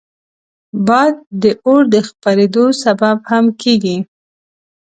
باد 0.87 1.13
د 1.41 1.43
اور 1.65 1.81
د 1.93 1.95
خپرېدو 2.07 2.65
سبب 2.83 3.17
هم 3.31 3.45
کېږي 3.61 3.97